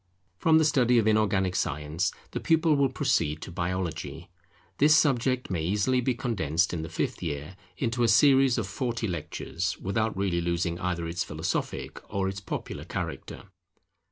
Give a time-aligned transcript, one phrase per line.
[0.39, 4.29] From the study of inorganic science, the pupil will proceed to Biology:
[4.79, 9.07] this subject may easily be condensed in the fifth year into a series of forty
[9.07, 13.43] lectures, without really losing either its philosophic or its popular character.